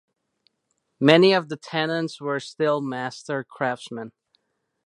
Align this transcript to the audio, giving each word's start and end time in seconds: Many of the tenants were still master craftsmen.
Many 0.99 1.31
of 1.31 1.47
the 1.49 1.57
tenants 1.57 2.19
were 2.19 2.39
still 2.39 2.81
master 2.81 3.43
craftsmen. 3.43 4.13